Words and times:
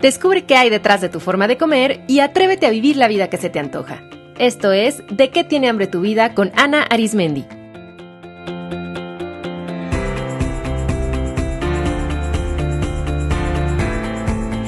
Descubre 0.00 0.44
qué 0.44 0.54
hay 0.54 0.70
detrás 0.70 1.00
de 1.00 1.08
tu 1.08 1.18
forma 1.18 1.48
de 1.48 1.56
comer 1.56 2.02
y 2.06 2.20
atrévete 2.20 2.66
a 2.66 2.70
vivir 2.70 2.96
la 2.96 3.08
vida 3.08 3.28
que 3.28 3.36
se 3.36 3.50
te 3.50 3.58
antoja. 3.58 4.00
Esto 4.38 4.72
es 4.72 5.02
De 5.10 5.30
qué 5.30 5.42
tiene 5.42 5.68
hambre 5.68 5.88
tu 5.88 6.00
vida 6.00 6.34
con 6.34 6.52
Ana 6.54 6.82
Arismendi. 6.84 7.44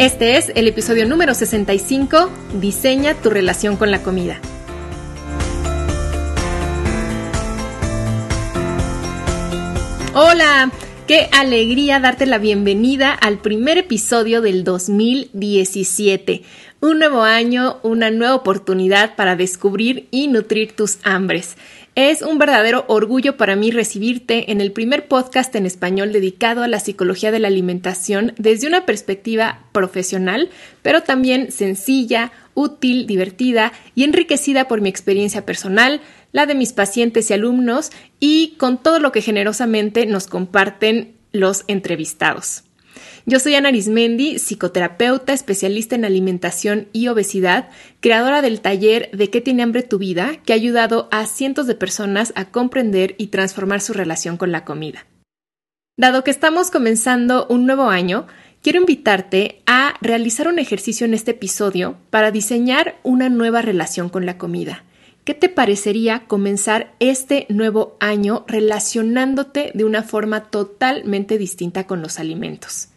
Este 0.00 0.38
es 0.38 0.50
el 0.56 0.66
episodio 0.66 1.06
número 1.06 1.34
65, 1.34 2.30
Diseña 2.54 3.14
tu 3.14 3.30
relación 3.30 3.76
con 3.76 3.90
la 3.90 4.02
comida. 4.02 4.40
Hola, 10.14 10.72
Qué 11.10 11.28
alegría 11.32 11.98
darte 11.98 12.24
la 12.24 12.38
bienvenida 12.38 13.12
al 13.12 13.38
primer 13.38 13.78
episodio 13.78 14.40
del 14.42 14.62
2017. 14.62 16.42
Un 16.80 17.00
nuevo 17.00 17.22
año, 17.22 17.78
una 17.82 18.12
nueva 18.12 18.36
oportunidad 18.36 19.16
para 19.16 19.34
descubrir 19.34 20.06
y 20.12 20.28
nutrir 20.28 20.70
tus 20.70 20.98
hambres. 21.02 21.56
Es 21.96 22.22
un 22.22 22.38
verdadero 22.38 22.84
orgullo 22.86 23.36
para 23.36 23.56
mí 23.56 23.72
recibirte 23.72 24.52
en 24.52 24.60
el 24.60 24.70
primer 24.70 25.08
podcast 25.08 25.52
en 25.56 25.66
español 25.66 26.12
dedicado 26.12 26.62
a 26.62 26.68
la 26.68 26.78
psicología 26.78 27.32
de 27.32 27.40
la 27.40 27.48
alimentación 27.48 28.32
desde 28.38 28.68
una 28.68 28.86
perspectiva 28.86 29.64
profesional, 29.72 30.48
pero 30.82 31.02
también 31.02 31.50
sencilla, 31.50 32.30
útil, 32.54 33.08
divertida 33.08 33.72
y 33.96 34.04
enriquecida 34.04 34.68
por 34.68 34.80
mi 34.80 34.88
experiencia 34.88 35.44
personal, 35.44 36.00
la 36.32 36.46
de 36.46 36.54
mis 36.54 36.72
pacientes 36.72 37.30
y 37.30 37.34
alumnos 37.34 37.90
y 38.18 38.54
con 38.58 38.82
todo 38.82 38.98
lo 38.98 39.12
que 39.12 39.22
generosamente 39.22 40.06
nos 40.06 40.26
comparten 40.26 41.16
los 41.32 41.64
entrevistados. 41.66 42.64
Yo 43.26 43.38
soy 43.38 43.54
Ana 43.54 43.68
Arismendi, 43.68 44.38
psicoterapeuta, 44.38 45.32
especialista 45.32 45.94
en 45.94 46.04
alimentación 46.04 46.88
y 46.92 47.08
obesidad, 47.08 47.68
creadora 48.00 48.42
del 48.42 48.60
taller 48.60 49.10
De 49.12 49.30
qué 49.30 49.40
tiene 49.40 49.62
hambre 49.62 49.82
tu 49.82 49.98
vida, 49.98 50.36
que 50.44 50.52
ha 50.52 50.56
ayudado 50.56 51.08
a 51.12 51.26
cientos 51.26 51.66
de 51.66 51.74
personas 51.74 52.32
a 52.34 52.46
comprender 52.46 53.14
y 53.18 53.28
transformar 53.28 53.80
su 53.82 53.92
relación 53.92 54.36
con 54.36 54.52
la 54.52 54.64
comida. 54.64 55.06
Dado 55.96 56.24
que 56.24 56.30
estamos 56.30 56.70
comenzando 56.70 57.46
un 57.48 57.66
nuevo 57.66 57.90
año, 57.90 58.26
quiero 58.62 58.80
invitarte 58.80 59.60
a 59.66 59.94
realizar 60.00 60.48
un 60.48 60.58
ejercicio 60.58 61.04
en 61.04 61.12
este 61.12 61.32
episodio 61.32 61.98
para 62.08 62.30
diseñar 62.30 62.98
una 63.02 63.28
nueva 63.28 63.60
relación 63.60 64.08
con 64.08 64.24
la 64.24 64.38
comida. 64.38 64.84
¿Qué 65.24 65.34
te 65.34 65.50
parecería 65.50 66.24
comenzar 66.26 66.94
este 66.98 67.44
nuevo 67.50 67.96
año 68.00 68.44
relacionándote 68.48 69.70
de 69.74 69.84
una 69.84 70.02
forma 70.02 70.44
totalmente 70.44 71.36
distinta 71.36 71.86
con 71.86 72.00
los 72.00 72.18
alimentos? 72.18 72.88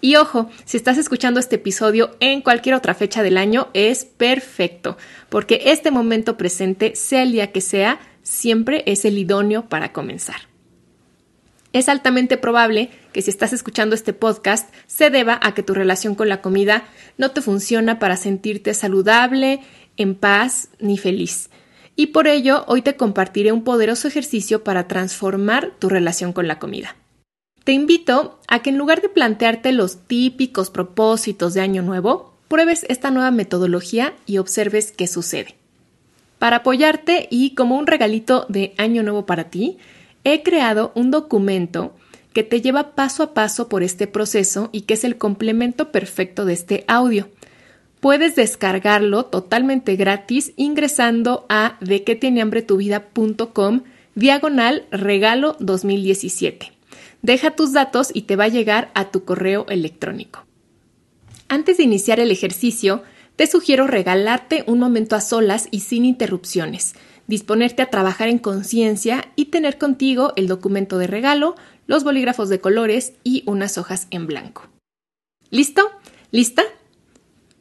Y 0.00 0.16
ojo, 0.16 0.48
si 0.64 0.78
estás 0.78 0.96
escuchando 0.96 1.38
este 1.38 1.56
episodio 1.56 2.16
en 2.20 2.40
cualquier 2.40 2.74
otra 2.76 2.94
fecha 2.94 3.22
del 3.22 3.36
año, 3.36 3.68
es 3.74 4.06
perfecto, 4.06 4.96
porque 5.28 5.62
este 5.66 5.90
momento 5.90 6.38
presente, 6.38 6.96
sea 6.96 7.22
el 7.22 7.32
día 7.32 7.52
que 7.52 7.60
sea, 7.60 8.00
siempre 8.22 8.82
es 8.86 9.04
el 9.04 9.18
idóneo 9.18 9.68
para 9.68 9.92
comenzar. 9.92 10.48
Es 11.74 11.90
altamente 11.90 12.38
probable 12.38 12.88
que 13.12 13.20
si 13.20 13.28
estás 13.28 13.52
escuchando 13.52 13.94
este 13.94 14.14
podcast 14.14 14.72
se 14.86 15.10
deba 15.10 15.38
a 15.42 15.52
que 15.52 15.62
tu 15.62 15.74
relación 15.74 16.14
con 16.14 16.30
la 16.30 16.40
comida 16.40 16.84
no 17.18 17.32
te 17.32 17.42
funciona 17.42 17.98
para 17.98 18.16
sentirte 18.16 18.72
saludable, 18.72 19.60
en 19.98 20.14
paz 20.14 20.68
ni 20.78 20.96
feliz 20.96 21.50
y 21.96 22.08
por 22.08 22.28
ello 22.28 22.64
hoy 22.68 22.82
te 22.82 22.96
compartiré 22.96 23.52
un 23.52 23.64
poderoso 23.64 24.06
ejercicio 24.06 24.62
para 24.62 24.86
transformar 24.86 25.72
tu 25.78 25.88
relación 25.88 26.32
con 26.32 26.46
la 26.46 26.58
comida. 26.58 26.94
Te 27.64 27.72
invito 27.72 28.38
a 28.46 28.60
que 28.60 28.70
en 28.70 28.78
lugar 28.78 29.00
de 29.00 29.08
plantearte 29.08 29.72
los 29.72 30.06
típicos 30.06 30.70
propósitos 30.70 31.54
de 31.54 31.62
Año 31.62 31.82
Nuevo, 31.82 32.34
pruebes 32.46 32.86
esta 32.88 33.10
nueva 33.10 33.32
metodología 33.32 34.14
y 34.24 34.38
observes 34.38 34.92
qué 34.92 35.08
sucede. 35.08 35.56
Para 36.38 36.58
apoyarte 36.58 37.26
y 37.30 37.54
como 37.54 37.76
un 37.76 37.86
regalito 37.86 38.46
de 38.48 38.74
Año 38.76 39.02
Nuevo 39.02 39.26
para 39.26 39.44
ti, 39.50 39.78
he 40.22 40.42
creado 40.42 40.92
un 40.94 41.10
documento 41.10 41.94
que 42.32 42.42
te 42.42 42.60
lleva 42.60 42.94
paso 42.94 43.22
a 43.22 43.32
paso 43.32 43.68
por 43.68 43.82
este 43.82 44.06
proceso 44.06 44.68
y 44.70 44.82
que 44.82 44.94
es 44.94 45.04
el 45.04 45.16
complemento 45.16 45.90
perfecto 45.90 46.44
de 46.44 46.52
este 46.52 46.84
audio. 46.86 47.28
Puedes 48.06 48.36
descargarlo 48.36 49.24
totalmente 49.24 49.96
gratis 49.96 50.52
ingresando 50.54 51.44
a 51.48 51.76
de 51.80 52.04
que 52.04 52.14
tiene 52.14 52.40
hambre 52.40 52.62
tu 52.62 52.76
vida.com 52.76 53.82
diagonal 54.14 54.86
regalo 54.92 55.56
2017. 55.58 56.70
Deja 57.22 57.56
tus 57.56 57.72
datos 57.72 58.10
y 58.14 58.22
te 58.22 58.36
va 58.36 58.44
a 58.44 58.48
llegar 58.48 58.92
a 58.94 59.10
tu 59.10 59.24
correo 59.24 59.66
electrónico. 59.68 60.46
Antes 61.48 61.78
de 61.78 61.82
iniciar 61.82 62.20
el 62.20 62.30
ejercicio, 62.30 63.02
te 63.34 63.48
sugiero 63.48 63.88
regalarte 63.88 64.62
un 64.68 64.78
momento 64.78 65.16
a 65.16 65.20
solas 65.20 65.66
y 65.72 65.80
sin 65.80 66.04
interrupciones, 66.04 66.94
disponerte 67.26 67.82
a 67.82 67.90
trabajar 67.90 68.28
en 68.28 68.38
conciencia 68.38 69.32
y 69.34 69.46
tener 69.46 69.78
contigo 69.78 70.32
el 70.36 70.46
documento 70.46 70.98
de 70.98 71.08
regalo, 71.08 71.56
los 71.88 72.04
bolígrafos 72.04 72.50
de 72.50 72.60
colores 72.60 73.14
y 73.24 73.42
unas 73.46 73.78
hojas 73.78 74.06
en 74.12 74.28
blanco. 74.28 74.68
¿Listo? 75.50 75.90
¿Lista? 76.30 76.62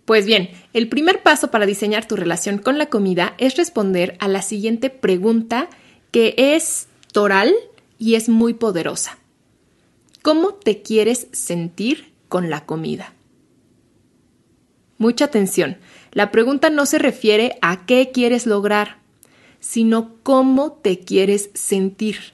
Pues 0.05 0.27
bien, 0.27 0.51
el 0.73 0.87
primer 0.87 1.23
paso 1.23 1.49
para 1.49 1.65
diseñar 1.65 2.07
tu 2.07 2.15
relación 2.15 2.59
con 2.59 2.77
la 2.77 2.85
comida 2.87 3.33
es 3.39 3.57
responder 3.57 4.15
a 4.19 4.27
la 4.27 4.43
siguiente 4.43 4.91
pregunta 4.91 5.67
que 6.11 6.35
es 6.37 6.87
toral 7.11 7.53
y 7.97 8.15
es 8.15 8.29
muy 8.29 8.53
poderosa. 8.53 9.17
¿Cómo 10.21 10.53
te 10.53 10.81
quieres 10.81 11.27
sentir 11.31 12.13
con 12.29 12.49
la 12.49 12.65
comida? 12.65 13.13
Mucha 14.97 15.25
atención. 15.25 15.77
La 16.11 16.31
pregunta 16.31 16.69
no 16.69 16.85
se 16.85 16.99
refiere 16.99 17.57
a 17.61 17.85
qué 17.85 18.11
quieres 18.13 18.45
lograr, 18.45 18.99
sino 19.59 20.15
cómo 20.23 20.73
te 20.73 20.99
quieres 20.99 21.49
sentir. 21.53 22.33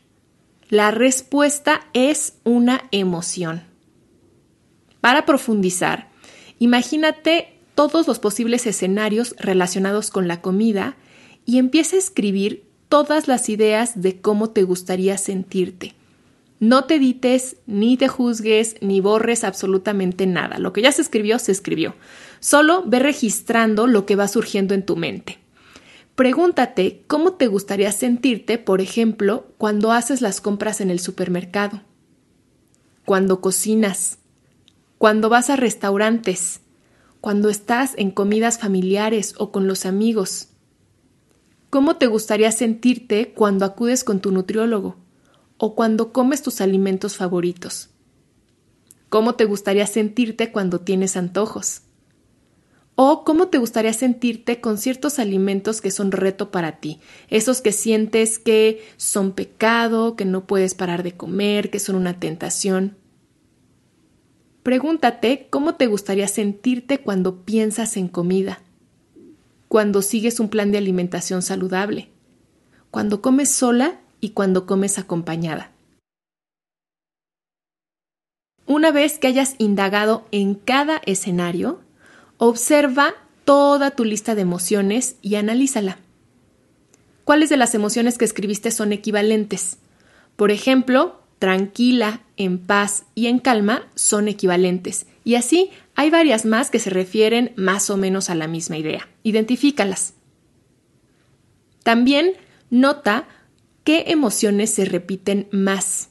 La 0.70 0.92
respuesta 0.92 1.81
es 1.94 2.36
una 2.44 2.84
emoción. 2.92 3.64
Para 5.02 5.26
profundizar, 5.26 6.10
imagínate 6.60 7.50
todos 7.76 8.08
los 8.08 8.20
posibles 8.20 8.68
escenarios 8.68 9.36
relacionados 9.40 10.12
con 10.12 10.28
la 10.28 10.42
comida 10.42 10.96
y 11.46 11.58
empieza 11.58 11.96
a 11.96 12.00
escribir 12.00 12.66
todas 12.90 13.28
las 13.28 13.50
ideas 13.50 14.02
de 14.02 14.20
cómo 14.20 14.50
te 14.50 14.64
gustaría 14.64 15.18
sentirte. 15.18 15.96
No 16.60 16.84
te 16.84 16.96
edites, 16.96 17.56
ni 17.66 17.98
te 17.98 18.08
juzgues, 18.08 18.76
ni 18.81 19.00
borres 19.02 19.44
absolutamente 19.44 20.28
nada. 20.28 20.60
Lo 20.60 20.74
que 20.74 20.84
ya 20.84 20.92
se 20.92 21.02
escribió, 21.02 21.40
se 21.40 21.52
escribió. 21.52 21.96
Solo 22.40 22.84
ve 22.86 23.00
registrando 23.00 23.88
lo 23.88 24.06
que 24.06 24.16
va 24.16 24.28
surgiendo 24.28 24.76
en 24.76 24.86
tu 24.86 24.96
mente. 24.96 25.40
Pregúntate 26.16 27.02
cómo 27.08 27.34
te 27.34 27.48
gustaría 27.48 27.92
sentirte, 27.92 28.60
por 28.60 28.80
ejemplo, 28.80 29.48
cuando 29.58 29.92
haces 29.92 30.22
las 30.22 30.40
compras 30.40 30.81
en 30.81 30.92
el 30.92 31.00
supermercado, 31.00 31.81
cuando 33.06 33.42
cocinas, 33.42 34.20
cuando 35.00 35.30
vas 35.30 35.50
a 35.50 35.56
restaurantes, 35.56 36.60
cuando 37.22 37.50
estás 37.50 37.94
en 37.98 38.09
comidas 38.09 38.58
familiares 38.58 39.36
o 39.38 39.52
con 39.52 39.68
los 39.68 39.86
amigos? 39.86 40.50
¿Cómo 41.70 41.96
te 41.96 42.08
gustaría 42.08 42.52
sentirte 42.52 43.32
cuando 43.34 43.64
acudes 43.64 44.04
con 44.04 44.20
tu 44.20 44.32
nutriólogo 44.32 44.98
o 45.58 45.76
cuando 45.76 46.12
comes 46.12 46.42
tus 46.42 46.60
alimentos 46.60 47.16
favoritos? 47.16 47.92
¿Cómo 49.08 49.36
te 49.36 49.46
gustaría 49.46 49.86
sentirte 49.86 50.52
cuando 50.52 50.81
tienes 50.81 51.16
antojos? 51.16 51.84
¿O 52.96 53.24
cómo 53.24 53.48
te 53.48 53.58
gustaría 53.58 53.94
sentirte 53.94 54.60
con 54.60 54.78
ciertos 54.78 55.20
alimentos 55.20 55.80
que 55.80 55.92
son 55.92 56.12
reto 56.12 56.50
para 56.50 56.80
ti? 56.80 57.00
Esos 57.30 57.62
que 57.62 57.72
sientes 57.72 58.40
que 58.40 58.84
son 58.98 59.31
pecado, 59.31 60.16
que 60.16 60.26
no 60.26 60.46
puedes 60.48 60.74
parar 60.74 61.04
de 61.04 61.16
comer, 61.16 61.70
que 61.70 61.80
son 61.80 61.96
una 61.96 62.20
tentación. 62.20 62.98
Pregúntate 64.63 65.48
cómo 65.50 65.75
te 65.75 65.88
gustaría 65.88 66.28
sentirte 66.28 67.00
cuando 67.00 67.38
piensas 67.44 67.98
en 67.98 68.08
comida, 68.08 68.60
cuando 69.68 70.02
sigues 70.02 70.40
un 70.40 70.50
plan 70.50 70.72
de 70.72 70.78
alimentación 70.78 71.42
saludable, 71.42 72.10
cuando 72.92 73.22
comes 73.22 73.50
sola 73.50 74.00
y 74.19 74.30
cuando 74.31 74.68
comes 74.68 75.00
acompañada. 75.00 75.72
Una 78.68 78.92
vez 78.92 79.18
que 79.18 79.28
hayas 79.28 79.56
indagado 79.58 80.25
en 80.31 80.54
cada 80.54 81.02
escenario, 81.06 81.81
observa 82.38 83.16
toda 83.46 83.92
tu 83.92 84.06
lista 84.06 84.36
de 84.36 84.42
emociones 84.42 85.16
y 85.24 85.36
analízala. 85.36 85.98
¿Cuáles 87.25 87.50
de 87.50 87.57
las 87.57 87.74
emociones 87.74 88.18
que 88.18 88.25
escribiste 88.25 88.69
son 88.72 88.94
equivalentes? 88.94 89.78
Por 90.36 90.52
ejemplo, 90.52 91.20
tranquila, 91.42 92.22
en 92.38 92.60
paz 92.60 93.06
y 93.16 93.26
en 93.26 93.40
calma 93.40 93.88
son 93.96 94.28
equivalentes. 94.28 95.08
Y 95.24 95.34
así 95.34 95.72
hay 95.96 96.12
varias 96.12 96.46
más 96.46 96.70
que 96.70 96.78
se 96.78 96.92
refieren 96.92 97.52
más 97.56 97.90
o 97.90 97.98
menos 97.98 98.30
a 98.30 98.36
la 98.36 98.48
misma 98.48 98.78
idea. 98.78 99.10
Identifícalas. 99.24 100.14
También 101.82 102.34
nota 102.70 103.28
qué 103.84 104.04
emociones 104.10 104.70
se 104.70 104.86
repiten 104.86 105.48
más 105.52 106.10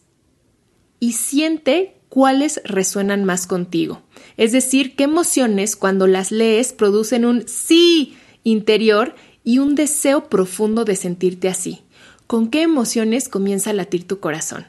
y 0.98 1.12
siente 1.12 1.94
cuáles 2.08 2.60
resuenan 2.64 3.24
más 3.24 3.46
contigo. 3.46 4.02
Es 4.36 4.50
decir, 4.50 4.96
qué 4.96 5.04
emociones 5.04 5.76
cuando 5.76 6.08
las 6.08 6.32
lees 6.32 6.72
producen 6.72 7.24
un 7.24 7.46
sí 7.46 8.16
interior 8.42 9.14
y 9.44 9.60
un 9.60 9.76
deseo 9.76 10.28
profundo 10.28 10.84
de 10.84 10.96
sentirte 10.96 11.46
así. 11.46 11.82
¿Con 12.26 12.50
qué 12.50 12.62
emociones 12.62 13.28
comienza 13.28 13.70
a 13.70 13.74
latir 13.74 14.08
tu 14.08 14.18
corazón? 14.18 14.66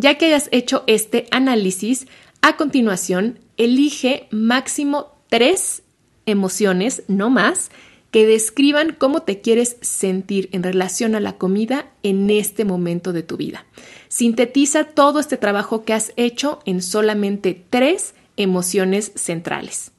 Ya 0.00 0.14
que 0.14 0.26
hayas 0.26 0.48
hecho 0.52 0.84
este 0.86 1.26
análisis, 1.32 2.06
a 2.40 2.56
continuación, 2.56 3.40
elige 3.56 4.28
máximo 4.30 5.18
tres 5.28 5.82
emociones, 6.24 7.02
no 7.08 7.30
más, 7.30 7.72
que 8.12 8.24
describan 8.24 8.94
cómo 8.96 9.22
te 9.22 9.40
quieres 9.40 9.76
sentir 9.80 10.50
en 10.52 10.62
relación 10.62 11.16
a 11.16 11.20
la 11.20 11.32
comida 11.32 11.90
en 12.04 12.30
este 12.30 12.64
momento 12.64 13.12
de 13.12 13.24
tu 13.24 13.36
vida. 13.36 13.66
Sintetiza 14.06 14.84
todo 14.84 15.18
este 15.18 15.36
trabajo 15.36 15.84
que 15.84 15.94
has 15.94 16.12
hecho 16.14 16.60
en 16.64 16.80
solamente 16.80 17.60
tres 17.68 18.14
emociones 18.36 19.10
centrales. 19.16 19.90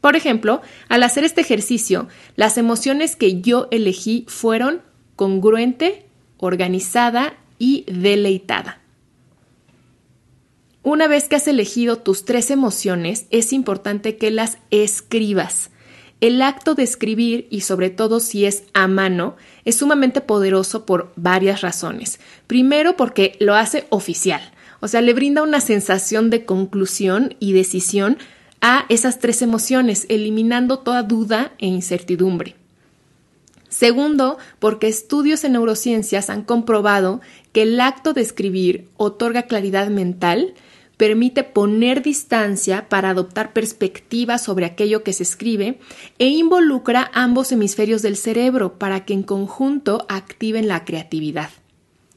Por 0.00 0.16
ejemplo, 0.16 0.60
al 0.88 1.04
hacer 1.04 1.22
este 1.22 1.40
ejercicio, 1.40 2.08
las 2.34 2.58
emociones 2.58 3.14
que 3.14 3.40
yo 3.42 3.68
elegí 3.70 4.24
fueron 4.26 4.82
congruente, 5.14 6.06
organizada 6.38 7.38
y 7.60 7.84
deleitada. 7.86 8.80
Una 10.88 11.06
vez 11.06 11.28
que 11.28 11.36
has 11.36 11.46
elegido 11.46 11.96
tus 11.96 12.24
tres 12.24 12.50
emociones, 12.50 13.26
es 13.28 13.52
importante 13.52 14.16
que 14.16 14.30
las 14.30 14.56
escribas. 14.70 15.68
El 16.22 16.40
acto 16.40 16.74
de 16.74 16.82
escribir, 16.82 17.46
y 17.50 17.60
sobre 17.60 17.90
todo 17.90 18.20
si 18.20 18.46
es 18.46 18.62
a 18.72 18.88
mano, 18.88 19.36
es 19.66 19.76
sumamente 19.76 20.22
poderoso 20.22 20.86
por 20.86 21.12
varias 21.14 21.60
razones. 21.60 22.20
Primero 22.46 22.96
porque 22.96 23.36
lo 23.38 23.54
hace 23.54 23.86
oficial, 23.90 24.40
o 24.80 24.88
sea, 24.88 25.02
le 25.02 25.12
brinda 25.12 25.42
una 25.42 25.60
sensación 25.60 26.30
de 26.30 26.46
conclusión 26.46 27.36
y 27.38 27.52
decisión 27.52 28.16
a 28.62 28.86
esas 28.88 29.18
tres 29.18 29.42
emociones, 29.42 30.06
eliminando 30.08 30.78
toda 30.78 31.02
duda 31.02 31.52
e 31.58 31.66
incertidumbre. 31.66 32.56
Segundo, 33.68 34.38
porque 34.58 34.88
estudios 34.88 35.44
en 35.44 35.52
neurociencias 35.52 36.30
han 36.30 36.44
comprobado 36.44 37.20
que 37.52 37.60
el 37.60 37.78
acto 37.78 38.14
de 38.14 38.22
escribir 38.22 38.88
otorga 38.96 39.42
claridad 39.42 39.88
mental, 39.90 40.54
permite 40.98 41.44
poner 41.44 42.02
distancia 42.02 42.88
para 42.90 43.10
adoptar 43.10 43.54
perspectiva 43.54 44.36
sobre 44.36 44.66
aquello 44.66 45.02
que 45.02 45.14
se 45.14 45.22
escribe 45.22 45.78
e 46.18 46.26
involucra 46.26 47.10
ambos 47.14 47.50
hemisferios 47.52 48.02
del 48.02 48.16
cerebro 48.16 48.78
para 48.78 49.06
que 49.06 49.14
en 49.14 49.22
conjunto 49.22 50.04
activen 50.10 50.68
la 50.68 50.84
creatividad. 50.84 51.50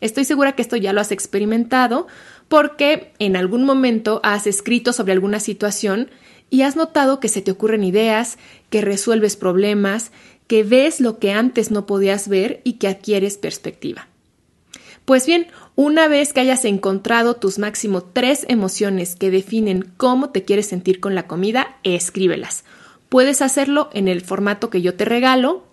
Estoy 0.01 0.25
segura 0.25 0.53
que 0.53 0.63
esto 0.63 0.75
ya 0.75 0.93
lo 0.93 0.99
has 0.99 1.11
experimentado 1.11 2.07
porque 2.49 3.13
en 3.19 3.37
algún 3.37 3.63
momento 3.63 4.19
has 4.23 4.47
escrito 4.47 4.93
sobre 4.93 5.13
alguna 5.13 5.39
situación 5.39 6.09
y 6.49 6.63
has 6.63 6.75
notado 6.75 7.19
que 7.19 7.29
se 7.29 7.41
te 7.41 7.51
ocurren 7.51 7.83
ideas, 7.83 8.39
que 8.71 8.81
resuelves 8.81 9.35
problemas, 9.35 10.11
que 10.47 10.63
ves 10.63 10.99
lo 10.99 11.19
que 11.19 11.31
antes 11.31 11.69
no 11.69 11.85
podías 11.85 12.27
ver 12.27 12.61
y 12.63 12.73
que 12.73 12.87
adquieres 12.87 13.37
perspectiva. 13.37 14.10
Pues 15.05 15.25
bien, 15.25 15.47
una 15.75 16.07
vez 16.07 16.31
que 16.31 16.41
hayas 16.41 16.63
encontrado 16.65 17.35
tus 17.35 17.59
máximo 17.59 18.01
tres 18.01 18.45
emociones 18.47 19.15
que 19.15 19.31
definen 19.31 19.91
cómo 19.97 20.29
te 20.29 20.43
quieres 20.43 20.67
sentir 20.67 20.99
con 20.99 21.15
la 21.15 21.27
comida, 21.27 21.77
escríbelas. 21.83 22.63
Puedes 23.09 23.41
hacerlo 23.41 23.89
en 23.93 24.07
el 24.07 24.21
formato 24.21 24.69
que 24.69 24.81
yo 24.81 24.95
te 24.95 25.05
regalo 25.05 25.63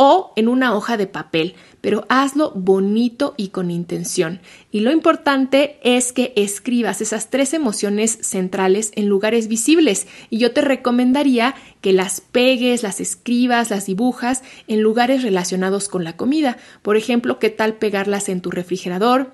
o 0.00 0.32
en 0.36 0.46
una 0.46 0.76
hoja 0.76 0.96
de 0.96 1.08
papel, 1.08 1.56
pero 1.80 2.06
hazlo 2.08 2.52
bonito 2.54 3.34
y 3.36 3.48
con 3.48 3.72
intención. 3.72 4.40
Y 4.70 4.78
lo 4.78 4.92
importante 4.92 5.80
es 5.82 6.12
que 6.12 6.32
escribas 6.36 7.00
esas 7.00 7.30
tres 7.30 7.52
emociones 7.52 8.16
centrales 8.22 8.92
en 8.94 9.08
lugares 9.08 9.48
visibles 9.48 10.06
y 10.30 10.38
yo 10.38 10.52
te 10.52 10.60
recomendaría 10.60 11.56
que 11.80 11.92
las 11.92 12.20
pegues, 12.20 12.84
las 12.84 13.00
escribas, 13.00 13.70
las 13.70 13.86
dibujas 13.86 14.44
en 14.68 14.82
lugares 14.82 15.24
relacionados 15.24 15.88
con 15.88 16.04
la 16.04 16.16
comida. 16.16 16.58
Por 16.82 16.96
ejemplo, 16.96 17.40
¿qué 17.40 17.50
tal 17.50 17.74
pegarlas 17.74 18.28
en 18.28 18.40
tu 18.40 18.52
refrigerador? 18.52 19.32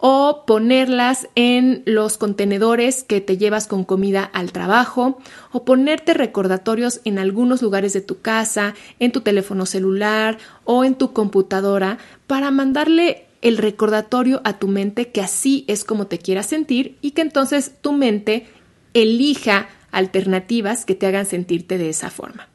O 0.00 0.44
ponerlas 0.46 1.28
en 1.34 1.82
los 1.84 2.16
contenedores 2.16 3.04
que 3.04 3.20
te 3.20 3.36
llevas 3.36 3.66
con 3.66 3.84
comida 3.84 4.24
al 4.24 4.50
trabajo 4.50 5.18
o 5.52 5.64
ponerte 5.64 6.14
recordatorios 6.14 7.02
en 7.04 7.18
algunos 7.18 7.60
lugares 7.60 7.92
de 7.92 8.00
tu 8.00 8.20
casa, 8.20 8.74
en 8.98 9.12
tu 9.12 9.20
teléfono 9.20 9.66
celular 9.66 10.38
o 10.64 10.84
en 10.84 10.94
tu 10.94 11.12
computadora 11.12 11.98
para 12.26 12.50
mandarle 12.50 13.26
el 13.42 13.58
recordatorio 13.58 14.40
a 14.44 14.58
tu 14.58 14.68
mente 14.68 15.10
que 15.10 15.20
así 15.20 15.64
es 15.68 15.84
como 15.84 16.06
te 16.06 16.18
quieras 16.18 16.46
sentir 16.46 16.96
y 17.02 17.10
que 17.10 17.22
entonces 17.22 17.72
tu 17.82 17.92
mente 17.92 18.46
elija 18.94 19.68
alternativas 19.92 20.86
que 20.86 20.94
te 20.94 21.06
hagan 21.06 21.26
sentirte 21.26 21.76
de 21.76 21.90
esa 21.90 22.10
forma. 22.10 22.48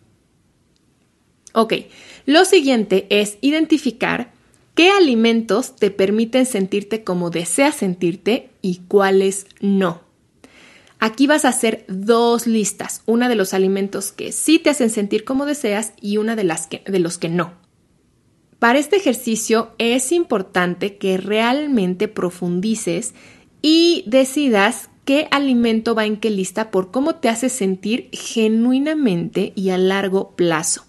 Ok, 1.54 1.74
lo 2.26 2.44
siguiente 2.44 3.08
es 3.10 3.38
identificar 3.42 4.35
¿Qué 4.76 4.90
alimentos 4.90 5.78
te 5.78 5.90
permiten 5.90 6.46
sentirte 6.46 7.06
como 7.06 7.30
deseas 7.30 7.76
sentirte 7.76 8.50
y 8.62 8.82
cuáles 8.90 9.48
no? 9.62 10.02
Aquí 11.00 11.28
vas 11.28 11.46
a 11.46 11.50
hacer 11.50 11.86
dos 11.88 12.46
listas, 12.46 13.02
una 13.06 13.30
de 13.30 13.36
los 13.36 13.54
alimentos 13.54 14.12
que 14.12 14.34
sí 14.34 14.60
te 14.60 14.70
hacen 14.70 14.90
sentir 14.90 15.24
como 15.24 15.46
deseas 15.46 15.94
y 16.02 16.18
una 16.18 16.36
de, 16.36 16.44
las 16.44 16.68
de 16.70 17.00
los 17.00 17.18
que 17.18 17.30
no. 17.30 17.54
Para 18.60 18.78
este 18.78 18.98
ejercicio 18.98 19.72
es 19.78 20.12
importante 20.12 20.98
que 20.98 21.16
realmente 21.16 22.10
profundices 22.10 23.14
y 23.62 24.04
decidas 24.08 24.90
qué 25.06 25.30
alimento 25.32 25.96
va 25.96 26.06
en 26.06 26.18
qué 26.18 26.30
lista 26.30 26.70
por 26.70 26.92
cómo 26.92 27.16
te 27.16 27.30
hace 27.30 27.48
sentir 27.48 28.10
genuinamente 28.12 29.54
y 29.56 29.70
a 29.70 29.78
largo 29.78 30.36
plazo. 30.36 30.85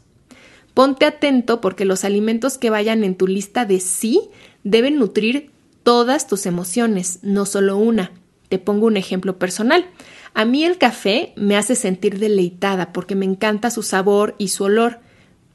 Ponte 0.76 1.06
atento 1.06 1.62
porque 1.62 1.86
los 1.86 2.04
alimentos 2.04 2.58
que 2.58 2.68
vayan 2.68 3.02
en 3.02 3.14
tu 3.14 3.26
lista 3.26 3.64
de 3.64 3.80
sí 3.80 4.28
deben 4.62 4.98
nutrir 4.98 5.50
todas 5.82 6.26
tus 6.26 6.44
emociones, 6.44 7.18
no 7.22 7.46
solo 7.46 7.78
una. 7.78 8.12
Te 8.50 8.58
pongo 8.58 8.86
un 8.86 8.98
ejemplo 8.98 9.38
personal. 9.38 9.86
A 10.34 10.44
mí 10.44 10.66
el 10.66 10.76
café 10.76 11.32
me 11.34 11.56
hace 11.56 11.76
sentir 11.76 12.18
deleitada 12.18 12.92
porque 12.92 13.14
me 13.14 13.24
encanta 13.24 13.70
su 13.70 13.82
sabor 13.82 14.34
y 14.36 14.48
su 14.48 14.64
olor, 14.64 15.00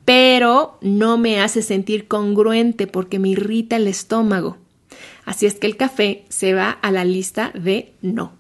pero 0.05 0.79
no 0.81 1.19
me 1.19 1.39
hace 1.39 1.61
sentir 1.61 2.07
congruente 2.07 2.87
porque 2.87 3.19
me 3.19 3.29
irrita 3.29 3.75
el 3.75 3.85
estómago. 3.85 4.57
Así 5.23 5.45
es 5.45 5.53
que 5.53 5.67
el 5.67 5.77
café 5.77 6.25
se 6.29 6.55
va 6.55 6.71
a 6.71 6.89
la 6.89 7.05
lista 7.05 7.51
de 7.53 7.93
no. 8.01 8.33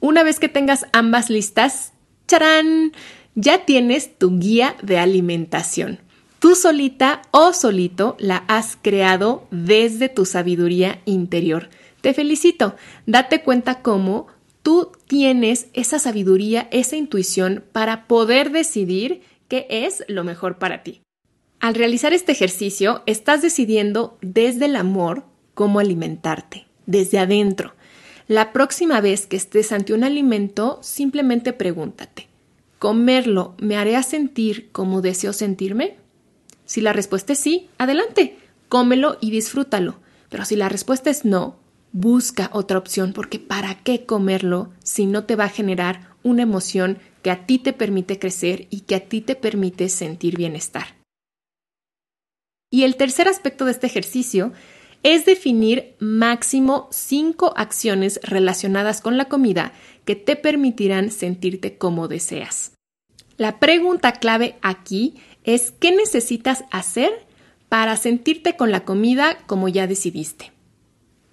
Una 0.00 0.24
vez 0.24 0.38
que 0.38 0.50
tengas 0.50 0.84
ambas 0.92 1.30
listas, 1.30 1.94
¡charán! 2.28 2.92
Ya 3.34 3.64
tienes 3.64 4.18
tu 4.18 4.38
guía 4.38 4.76
de 4.82 4.98
alimentación. 4.98 5.98
Tú 6.38 6.54
solita 6.54 7.22
o 7.32 7.52
solito 7.52 8.16
la 8.18 8.44
has 8.48 8.78
creado 8.80 9.46
desde 9.50 10.08
tu 10.08 10.24
sabiduría 10.24 11.00
interior. 11.04 11.68
Te 12.00 12.14
felicito. 12.14 12.76
Date 13.06 13.42
cuenta 13.42 13.82
cómo 13.82 14.26
tú 14.62 14.92
tienes 15.06 15.68
esa 15.74 15.98
sabiduría, 15.98 16.68
esa 16.70 16.96
intuición 16.96 17.64
para 17.72 18.06
poder 18.06 18.52
decidir 18.52 19.22
qué 19.48 19.66
es 19.68 20.02
lo 20.08 20.24
mejor 20.24 20.58
para 20.58 20.82
ti. 20.82 21.02
Al 21.60 21.74
realizar 21.74 22.14
este 22.14 22.32
ejercicio, 22.32 23.02
estás 23.04 23.42
decidiendo 23.42 24.16
desde 24.22 24.64
el 24.64 24.76
amor 24.76 25.24
cómo 25.52 25.78
alimentarte, 25.78 26.66
desde 26.86 27.18
adentro. 27.18 27.74
La 28.28 28.52
próxima 28.52 29.02
vez 29.02 29.26
que 29.26 29.36
estés 29.36 29.72
ante 29.72 29.92
un 29.92 30.04
alimento, 30.04 30.78
simplemente 30.82 31.52
pregúntate, 31.52 32.29
¿Comerlo 32.80 33.54
me 33.58 33.76
hará 33.76 34.02
sentir 34.02 34.72
como 34.72 35.02
deseo 35.02 35.34
sentirme? 35.34 35.98
Si 36.64 36.80
la 36.80 36.94
respuesta 36.94 37.34
es 37.34 37.38
sí, 37.38 37.68
adelante, 37.76 38.38
cómelo 38.70 39.18
y 39.20 39.30
disfrútalo. 39.30 40.00
Pero 40.30 40.46
si 40.46 40.56
la 40.56 40.70
respuesta 40.70 41.10
es 41.10 41.26
no, 41.26 41.58
busca 41.92 42.48
otra 42.54 42.78
opción 42.78 43.12
porque 43.12 43.38
¿para 43.38 43.82
qué 43.82 44.06
comerlo 44.06 44.72
si 44.82 45.04
no 45.04 45.24
te 45.24 45.36
va 45.36 45.44
a 45.44 45.50
generar 45.50 46.16
una 46.22 46.40
emoción 46.40 46.98
que 47.20 47.30
a 47.30 47.44
ti 47.44 47.58
te 47.58 47.74
permite 47.74 48.18
crecer 48.18 48.66
y 48.70 48.80
que 48.80 48.94
a 48.94 49.00
ti 49.00 49.20
te 49.20 49.34
permite 49.34 49.90
sentir 49.90 50.38
bienestar? 50.38 50.96
Y 52.70 52.84
el 52.84 52.96
tercer 52.96 53.28
aspecto 53.28 53.66
de 53.66 53.72
este 53.72 53.88
ejercicio 53.88 54.54
es 55.02 55.24
definir 55.24 55.94
máximo 55.98 56.88
cinco 56.90 57.54
acciones 57.56 58.20
relacionadas 58.22 59.00
con 59.00 59.16
la 59.16 59.26
comida 59.26 59.72
que 60.04 60.16
te 60.16 60.36
permitirán 60.36 61.10
sentirte 61.10 61.78
como 61.78 62.08
deseas. 62.08 62.72
La 63.36 63.58
pregunta 63.58 64.12
clave 64.12 64.56
aquí 64.60 65.14
es 65.44 65.72
¿qué 65.72 65.92
necesitas 65.92 66.64
hacer 66.70 67.10
para 67.68 67.96
sentirte 67.96 68.56
con 68.56 68.70
la 68.70 68.84
comida 68.84 69.38
como 69.46 69.68
ya 69.68 69.86
decidiste? 69.86 70.52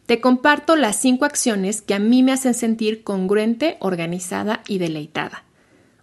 Te 0.06 0.22
comparto 0.22 0.78
las 0.78 0.96
cinco 0.96 1.26
acciones 1.26 1.82
que 1.82 1.94
a 1.94 2.00
mí 2.00 2.24
me 2.24 2.32
hacen 2.32 2.54
sentir 2.54 3.04
congruente, 3.04 3.76
organizada 3.82 4.64
y 4.66 4.78
deleitada. 4.78 5.44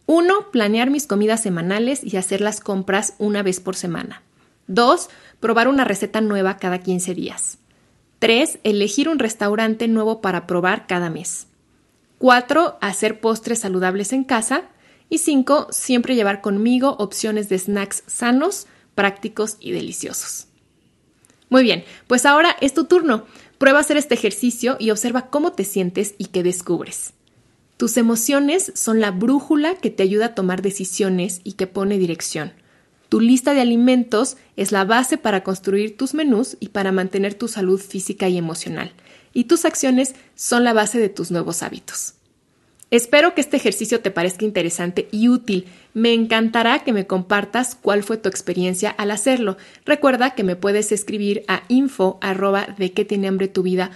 1. 0.05 0.51
Planear 0.51 0.91
mis 0.91 1.07
comidas 1.07 1.43
semanales 1.43 2.05
y 2.05 2.19
hacer 2.19 2.43
las 2.43 2.61
compras 2.61 3.15
una 3.17 3.43
vez 3.43 3.61
por 3.61 3.75
semana. 3.75 4.23
2. 4.67 5.09
Probar 5.41 5.69
una 5.69 5.85
receta 5.85 6.21
nueva 6.21 6.57
cada 6.57 6.79
15 6.79 7.15
días. 7.15 7.59
3. 8.19 8.61
Elegir 8.65 9.09
un 9.09 9.19
restaurante 9.19 9.89
nuevo 9.89 10.21
para 10.21 10.47
probar 10.47 10.87
cada 10.87 11.11
mes. 11.11 11.47
4. 12.19 12.79
Hacer 12.81 13.21
postres 13.21 13.61
saludables 13.61 14.13
en 14.13 14.25
casa. 14.25 14.63
Y 15.11 15.19
5. 15.19 15.69
Siempre 15.71 16.15
llevar 16.15 16.41
conmigo 16.41 16.97
opciones 16.99 17.49
de 17.49 17.59
snacks 17.59 18.03
sanos, 18.07 18.67
prácticos 18.95 19.57
y 19.61 19.73
deliciosos. 19.73 20.47
Muy 21.51 21.63
bien, 21.63 21.85
pues 22.07 22.27
ahora 22.27 22.57
es 22.61 22.75
tu 22.75 22.85
turno. 22.85 23.27
Prueba 23.59 23.81
hacer 23.81 23.97
este 23.97 24.15
ejercicio 24.15 24.77
y 24.81 24.91
observa 24.91 25.29
cómo 25.29 25.53
te 25.53 25.65
sientes 25.65 26.15
y 26.19 26.27
qué 26.27 26.43
descubres. 26.43 27.13
Tus 27.77 27.97
emociones 27.97 28.73
son 28.75 29.01
la 29.01 29.11
brújula 29.11 29.75
que 29.75 29.91
te 29.91 30.03
ayuda 30.03 30.27
a 30.27 30.35
tomar 30.35 30.63
decisiones 30.63 31.41
y 31.45 31.53
que 31.53 31.67
pone 31.67 31.99
dirección. 31.99 32.53
Tu 33.09 33.21
lista 33.21 33.55
de 33.55 33.61
alimentos 33.61 34.37
es 34.57 34.73
la 34.73 34.85
base 34.85 35.19
para 35.19 35.43
construir 35.43 35.97
tus 35.97 36.15
menús 36.15 36.57
y 36.61 36.69
para 36.69 36.93
mantener 36.93 37.35
tu 37.35 37.49
salud 37.49 37.81
física 37.81 38.29
y 38.29 38.39
emocional. 38.39 38.93
Y 39.33 39.45
tus 39.45 39.65
acciones 39.65 40.15
son 40.35 40.65
la 40.65 40.73
base 40.73 40.99
de 40.99 41.09
tus 41.09 41.31
nuevos 41.31 41.63
hábitos. 41.63 42.15
Espero 42.91 43.35
que 43.35 43.41
este 43.41 43.57
ejercicio 43.57 44.01
te 44.01 44.11
parezca 44.11 44.45
interesante 44.45 45.09
y 45.11 45.29
útil. 45.29 45.67
Me 45.95 46.13
encantará 46.13 46.85
que 46.85 46.93
me 46.93 47.07
compartas 47.07 47.75
cuál 47.75 48.05
fue 48.05 48.19
tu 48.19 48.29
experiencia 48.29 48.91
al 48.91 49.11
hacerlo. 49.11 49.57
Recuerda 49.85 50.35
que 50.35 50.45
me 50.45 50.55
puedes 50.55 50.93
escribir 50.93 51.45
a 51.49 51.63
info 51.69 52.21
de 52.79 52.93
que 52.93 53.05
tiene 53.05 53.29
hambre 53.29 53.49
tu 53.49 53.63
vida 53.63 53.91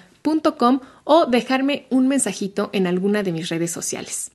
o 1.05 1.27
dejarme 1.27 1.87
un 1.91 2.09
mensajito 2.09 2.71
en 2.73 2.87
alguna 2.87 3.23
de 3.23 3.33
mis 3.33 3.49
redes 3.49 3.71
sociales. 3.71 4.31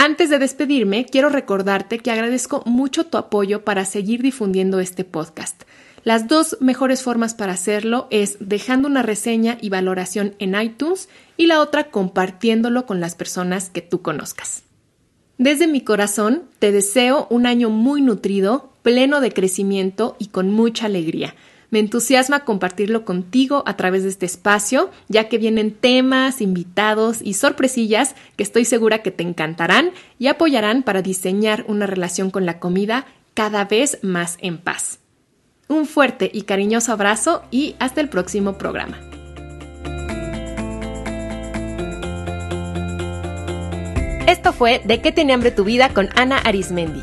Antes 0.00 0.30
de 0.30 0.38
despedirme, 0.38 1.06
quiero 1.06 1.28
recordarte 1.28 1.98
que 1.98 2.12
agradezco 2.12 2.62
mucho 2.66 3.06
tu 3.06 3.18
apoyo 3.18 3.64
para 3.64 3.84
seguir 3.84 4.22
difundiendo 4.22 4.78
este 4.78 5.02
podcast. 5.02 5.64
Las 6.04 6.28
dos 6.28 6.56
mejores 6.60 7.02
formas 7.02 7.34
para 7.34 7.54
hacerlo 7.54 8.06
es 8.10 8.36
dejando 8.38 8.86
una 8.86 9.02
reseña 9.02 9.58
y 9.60 9.70
valoración 9.70 10.36
en 10.38 10.54
iTunes 10.54 11.08
y 11.36 11.46
la 11.46 11.60
otra 11.60 11.90
compartiéndolo 11.90 12.86
con 12.86 13.00
las 13.00 13.16
personas 13.16 13.70
que 13.70 13.82
tú 13.82 14.00
conozcas. 14.00 14.62
Desde 15.36 15.66
mi 15.66 15.80
corazón 15.80 16.44
te 16.60 16.70
deseo 16.70 17.26
un 17.28 17.44
año 17.44 17.68
muy 17.68 18.00
nutrido, 18.00 18.72
pleno 18.84 19.20
de 19.20 19.32
crecimiento 19.32 20.14
y 20.20 20.28
con 20.28 20.52
mucha 20.52 20.86
alegría. 20.86 21.34
Me 21.70 21.80
entusiasma 21.80 22.44
compartirlo 22.44 23.04
contigo 23.04 23.62
a 23.66 23.76
través 23.76 24.02
de 24.02 24.08
este 24.08 24.24
espacio, 24.24 24.90
ya 25.08 25.28
que 25.28 25.36
vienen 25.36 25.72
temas, 25.72 26.40
invitados 26.40 27.18
y 27.22 27.34
sorpresillas 27.34 28.14
que 28.36 28.42
estoy 28.42 28.64
segura 28.64 29.02
que 29.02 29.10
te 29.10 29.22
encantarán 29.22 29.90
y 30.18 30.28
apoyarán 30.28 30.82
para 30.82 31.02
diseñar 31.02 31.64
una 31.68 31.86
relación 31.86 32.30
con 32.30 32.46
la 32.46 32.58
comida 32.58 33.06
cada 33.34 33.66
vez 33.66 33.98
más 34.02 34.38
en 34.40 34.56
paz. 34.56 35.00
Un 35.68 35.84
fuerte 35.84 36.30
y 36.32 36.42
cariñoso 36.42 36.92
abrazo 36.92 37.42
y 37.50 37.76
hasta 37.78 38.00
el 38.00 38.08
próximo 38.08 38.56
programa. 38.56 38.98
Esto 44.26 44.52
fue 44.52 44.80
De 44.84 45.00
qué 45.00 45.12
tiene 45.12 45.34
hambre 45.34 45.50
tu 45.50 45.64
vida 45.64 45.92
con 45.92 46.08
Ana 46.14 46.38
Arismendi. 46.38 47.02